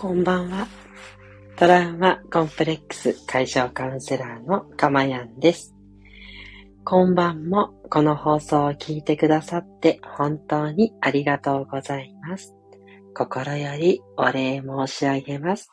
[0.00, 0.68] こんばんは。
[1.56, 5.74] トラウマコンプレックス解消カウンセラーのかまやんです。
[6.84, 12.54] 今晩もこの放送を聞いてくださって本当にありがとうございます。
[13.12, 15.68] 心よりお礼申し上げます。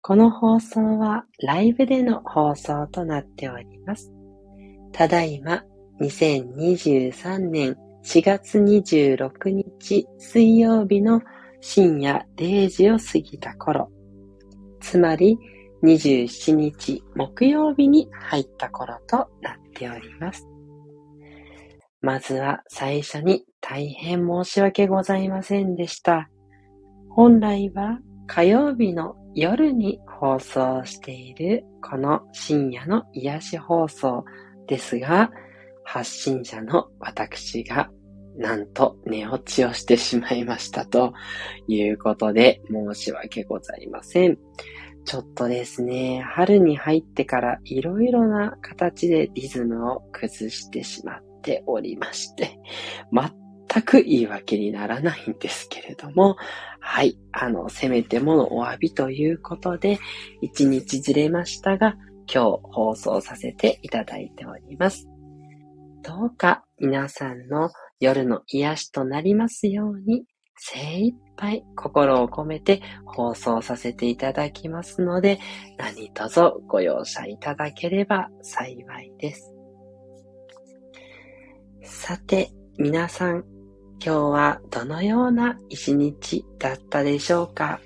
[0.00, 4.10] この放送はライブでの放送となっております。
[4.90, 5.62] ただいま
[6.00, 11.22] 2023年4月26日水曜日の
[11.62, 13.88] 深夜0時を過ぎた頃、
[14.80, 15.38] つまり
[15.84, 20.46] 27日木曜日に入った頃となっております。
[22.00, 26.28] まずは最初に大変申し訳ございませんでした。
[27.08, 34.24] 本来は火曜日の夜に放送しているこの深夜の癒し放送
[34.66, 35.30] ですが、
[35.84, 37.88] 発信者の私が
[38.36, 41.12] なんと寝落ちをしてしまいましたと
[41.68, 44.38] いうことで申し訳ございません。
[45.04, 52.58] ちょっとですね、春に入ってからいろいろな形でリズムを崩してしまっておりまして、
[53.12, 56.36] 全く言い訳にならないんですけれども、
[56.80, 59.98] はい、あの、せめてものお詫びということで、
[60.40, 61.96] 一日ずれましたが、
[62.32, 65.08] 今日放送させていただいております。
[66.02, 67.70] どうか皆さんの
[68.02, 70.24] 夜の癒しとなりますように、
[70.56, 75.38] 精一杯心を込めて放送させていただきますので、
[75.78, 79.54] 何卒ご容赦いただければ幸いです。
[81.84, 83.44] さて、皆さん、
[84.04, 87.78] 今日はどのような一日だったでしょうか？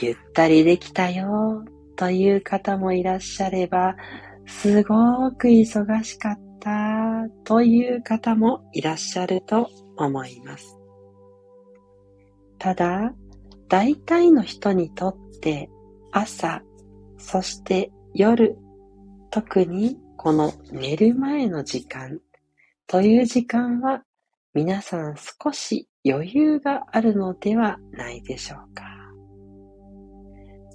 [0.00, 1.66] ゆったりできたよ
[1.96, 3.94] という方もいらっしゃれば、
[4.46, 10.76] すごく忙しかっったという方もいらっしゃると思います。
[12.58, 13.12] ただ、
[13.68, 15.68] 大体の人にとって
[16.12, 16.62] 朝、
[17.18, 18.56] そして夜、
[19.30, 22.20] 特にこの寝る前の時間
[22.86, 24.02] という時間は
[24.54, 28.84] 皆さん少し余裕があるのではないでしょうか。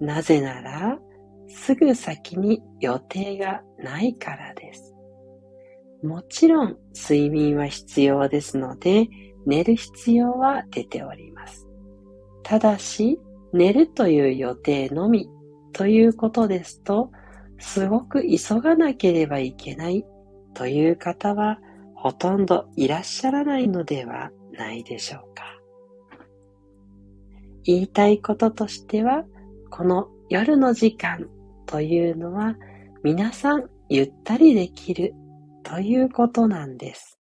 [0.00, 0.98] なぜなら、
[1.48, 4.97] すぐ先に予定がないからです。
[6.02, 9.08] もちろん睡眠は必要ですので、
[9.46, 11.66] 寝る必要は出ております。
[12.42, 13.18] ただし、
[13.52, 15.28] 寝るという予定のみ
[15.72, 17.10] ということですと、
[17.58, 20.04] すごく急がなければいけない
[20.54, 21.58] という方は
[21.94, 25.44] ほとんどいらっしゃらないのではないでしょうか。
[27.64, 29.24] 言いたいこととしては、
[29.70, 31.28] この夜の時間
[31.66, 32.56] というのは
[33.02, 35.14] 皆さんゆったりできる
[35.68, 37.18] ということなんです。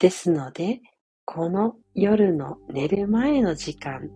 [0.00, 0.80] ですので、
[1.24, 4.10] この夜の寝る前の時間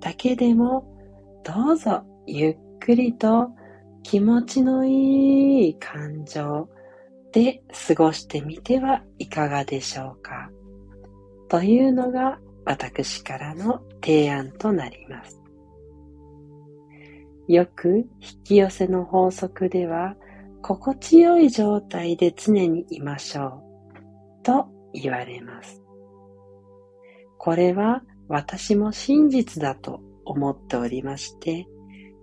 [0.00, 0.84] だけでも、
[1.44, 3.50] どうぞゆっくりと
[4.02, 6.68] 気持ちのいい感情
[7.30, 10.50] で過ごしてみてはいかがでしょうか。
[11.48, 15.40] というのが私からの提案となります。
[17.46, 20.16] よく引き寄せの法則では、
[20.62, 23.62] 心地よい状態で常にいましょ
[24.40, 25.82] うと言われます。
[27.38, 31.66] これは私も真実だと思っておりまして、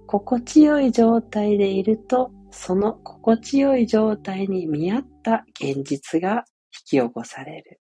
[0.07, 7.79] 心地よい状態でいると、その心地よい状態に見合った現実が引き起こされる。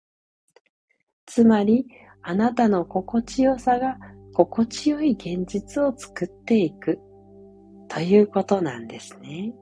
[1.26, 1.86] つまり、
[2.22, 3.98] あなたの心地よさが
[4.32, 6.98] 心地よい現実を作っていく
[7.88, 9.52] ということなんですね。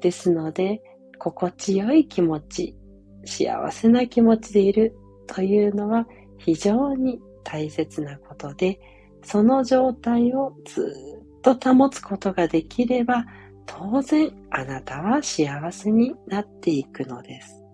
[0.00, 0.82] ですので、
[1.18, 2.76] 心地よい気持ち、
[3.24, 4.94] 幸せな気持ちでいる
[5.26, 6.06] というのは
[6.38, 8.78] 非常に大切なことで、
[9.22, 10.94] その状態をず
[11.48, 13.24] っと保つことができれば、
[13.66, 17.64] 当然あなたは幸せになっていくのです。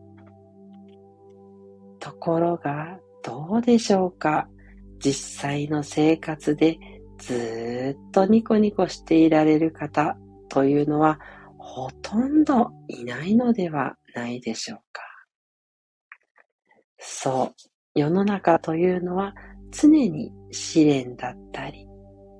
[1.99, 4.49] ところが、どうでしょうか？
[4.99, 6.79] 実際の生活で
[7.19, 10.17] ずっとニコニコしていられる方
[10.49, 11.21] というのは
[11.73, 15.03] ほとんどいないのではないでしょうか。
[16.99, 17.55] そう、
[17.95, 19.33] 世の中というのは
[19.71, 21.87] 常に試練だったり、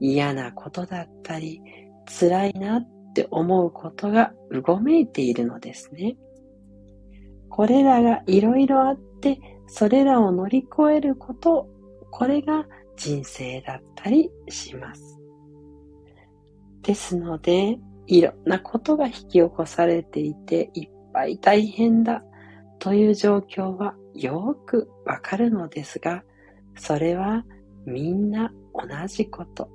[0.01, 1.63] 嫌なことだったり、
[2.07, 6.17] 辛いなって思うことがうごめいているのですね。
[7.49, 9.39] これらがいろいろあって、
[9.69, 11.69] それらを乗り越えること、
[12.11, 12.67] これが
[12.97, 15.21] 人生だったりします。
[16.83, 17.79] ですので、
[18.11, 22.25] いろんなことが引き起こされていて、いっぱい大変だ
[22.81, 26.25] という状況はよくわかるのですが、
[26.77, 27.45] それは
[27.87, 29.71] みんな同じこと。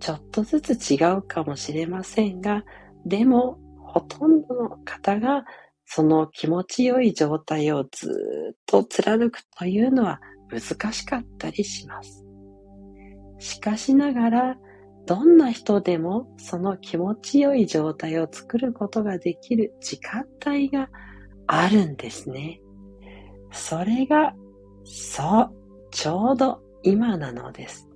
[0.00, 2.62] ちょっとずつ違うかもしれませんが、
[3.06, 5.44] でもほとんどの方が
[5.86, 12.22] その気持ちよい状態をずっと貫くというのは難しかったりします。
[13.38, 14.56] しかしながら、
[15.06, 20.88] どんな人でもその気持ちよい状態を作ることができる時間帯が
[21.46, 22.60] あるんですね。
[23.52, 24.34] それが、
[24.84, 25.52] そう、
[25.90, 27.88] ちょうど今なのです。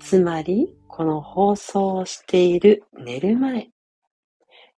[0.00, 3.70] つまり、この放送をしている寝る前。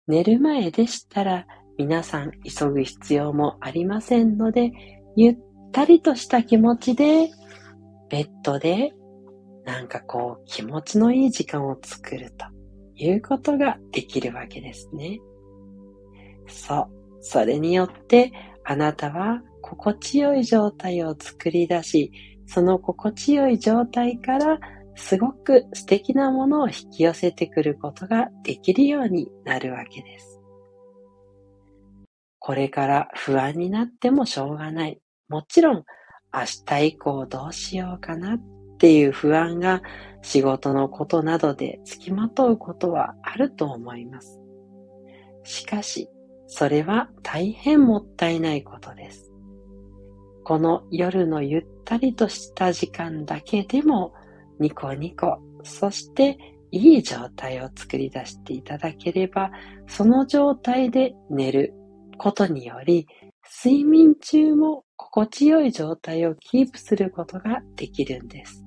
[0.06, 1.46] 寝る前でしたら、
[1.78, 4.72] 皆さん急ぐ必要もありませんので、
[5.16, 5.38] ゆっ
[5.72, 7.30] たりとした気持ちで、
[8.10, 8.92] ベッドで
[9.64, 12.46] なんかこう気持ちのいい時間を作ると
[12.94, 15.20] いうことができるわけですね。
[16.48, 16.88] そう。
[17.20, 18.32] それによって
[18.64, 22.12] あなたは心地よい状態を作り出し、
[22.46, 24.58] その心地よい状態から
[24.96, 30.40] すごく素敵なものを引き寄せてくることができるようになるわけです。
[32.38, 35.00] これから不安になってもしょうがない。
[35.28, 35.84] もちろん
[36.32, 38.38] 明日以降どうしようかな
[38.80, 39.82] っていう不安が
[40.22, 44.40] 仕事のことなどで付きまとうことはあると思います。
[45.44, 46.08] しかし、
[46.46, 49.30] それは大変もったいないことです。
[50.44, 54.14] この夜のゆったりとした時間だけでも
[54.58, 56.38] ニコニコ、そして
[56.70, 59.50] いい状態を作り出していただければ、
[59.88, 61.74] その状態で寝る
[62.16, 63.06] ことにより、
[63.62, 68.64] 睡眠中も心地よい状態をキープすることができるんです。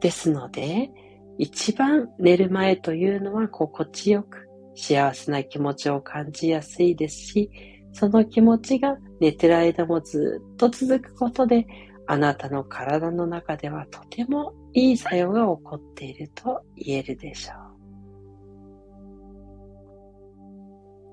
[0.00, 0.90] ですので、
[1.38, 7.50] 一番寝る前というのは心地よく幸せな気持ちを感じやすいですし、
[7.92, 11.66] その気持ちが寝てる間もずっと続くことで、
[12.06, 17.70] あなたの体の中ではとてもいい作用が起こっていると言えるでしょう。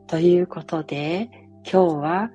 [0.08, 1.30] ということで、
[1.64, 2.32] 今日は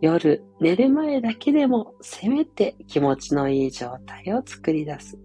[0.00, 5.18] 夜寝る前だけでもせめて気持ちのいい状態を作り出す。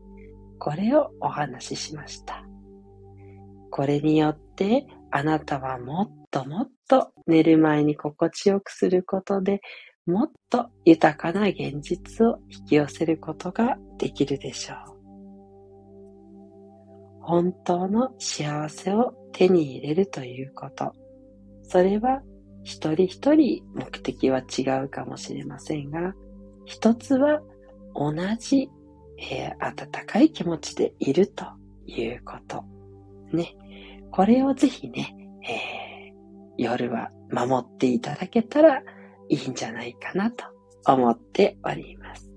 [0.64, 2.46] これをお話ししました。
[3.72, 9.62] これによってあなたはもっともっと寝る前に心地よくすることで
[10.06, 14.78] もっと豊かな現実を引き寄せることができるでしょう。
[17.22, 20.94] 本当の幸せを手に入れるということ。
[21.64, 22.22] それは
[22.64, 26.14] 一人一人目的は違うかもしれませんが、
[26.66, 27.42] 一つは
[27.96, 28.70] 同じ
[29.22, 31.46] えー、温かい気持ちでいると
[31.86, 32.64] いうこと。
[33.32, 33.56] ね。
[34.12, 35.16] これをぜひね、
[35.48, 36.14] えー、
[36.58, 38.84] 夜は守っていただけたら
[39.30, 40.44] いいんじゃないかなと
[40.86, 42.30] 思っております。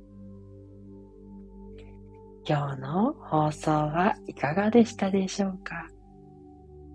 [2.47, 5.89] 今日の放送はいかがでしたでしょうか？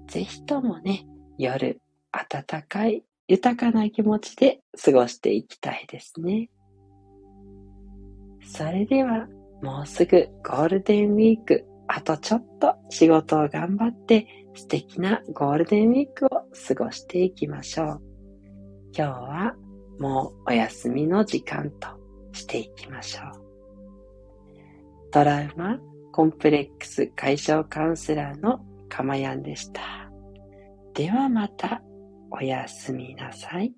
[0.08, 1.08] ぜひともね、
[1.38, 1.82] 夜、
[2.12, 6.50] 暖かい、豊かな気持ちで過ごしていきたいですね。
[8.44, 9.28] それでは、
[9.62, 18.02] もうすぐゴールデンウィーク、あとちょっと仕事を頑張って素敵なゴールデンウィークを過ごしていきましょう。
[18.96, 19.56] 今日は
[20.00, 21.88] もうお休みの時間と
[22.32, 25.12] していきましょう。
[25.12, 25.80] トラウマ
[26.12, 29.82] コンプレックス解消カウンセラーのかまやんでした。
[30.94, 31.82] ではまた
[32.32, 33.74] おやすみなさい。